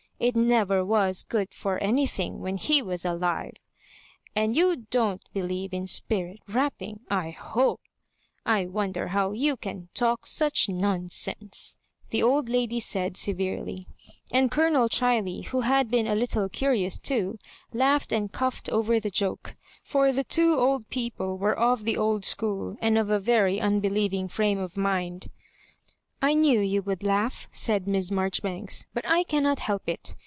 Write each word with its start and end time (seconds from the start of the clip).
It 0.23 0.35
never 0.35 0.85
was 0.85 1.23
good 1.23 1.51
for 1.51 1.79
anything 1.79 2.41
when 2.41 2.57
he 2.57 2.79
was 2.79 3.03
alive. 3.05 3.53
And 4.35 4.55
you 4.55 4.85
don't 4.91 5.23
believe 5.33 5.73
in 5.73 5.87
spirit 5.87 6.41
rapping, 6.47 6.99
I 7.09 7.31
hope, 7.31 7.81
I 8.45 8.67
wonder 8.67 9.07
how 9.07 9.31
you 9.31 9.57
can 9.57 9.89
talk 9.95 10.27
such 10.27 10.69
nonsense," 10.69 11.75
the 12.11 12.21
old 12.21 12.49
lady 12.49 12.79
said 12.79 13.17
severely. 13.17 13.87
And 14.31 14.51
Colonel 14.51 14.89
Chiley, 14.89 15.45
who 15.45 15.61
had 15.61 15.89
been 15.89 16.05
a 16.05 16.13
little 16.13 16.49
curious 16.49 16.99
too, 16.99 17.39
laughed 17.73 18.11
and 18.13 18.31
coughed 18.31 18.69
over 18.69 18.99
the 18.99 19.09
joke; 19.09 19.55
for 19.81 20.11
the 20.11 20.23
two 20.23 20.53
old 20.53 20.87
people 20.91 21.35
were 21.35 21.57
of 21.57 21.83
the 21.83 21.97
old 21.97 22.25
school, 22.25 22.77
and 22.79 22.95
t>f 22.95 23.09
a 23.09 23.19
very 23.19 23.59
unbelieving 23.59 24.27
frame 24.27 24.59
of 24.59 24.77
mind." 24.77 25.31
I 26.23 26.35
knew 26.35 26.59
you 26.59 26.83
would 26.83 27.01
laugh," 27.01 27.49
said 27.51 27.87
Miss 27.87 28.11
Marjori 28.11 28.43
banks, 28.43 28.85
but 28.93 29.05
I 29.09 29.23
cannot 29.23 29.57
help 29.57 29.89
it. 29.89 30.13